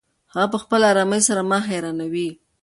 هغه 0.33 0.47
په 0.53 0.57
خپلې 0.63 0.85
ارامۍ 0.91 1.21
سره 1.27 1.41
ما 1.49 1.57
حیرانوي. 1.69 2.29